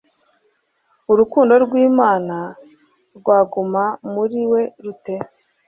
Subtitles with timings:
[1.11, 2.37] urukundo rw Imana
[3.17, 5.15] rwaguma muri we rute